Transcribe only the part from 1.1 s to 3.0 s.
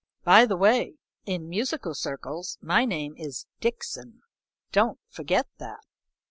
in musical circles my